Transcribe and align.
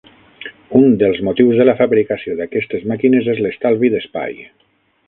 Un 0.79 0.95
dels 1.03 1.21
motius 1.27 1.61
de 1.61 1.67
la 1.71 1.75
fabricació 1.83 2.39
d'aquestes 2.41 2.89
màquines 2.95 3.31
és 3.37 3.45
l'estalvi 3.47 3.95
d'espai. 3.97 4.43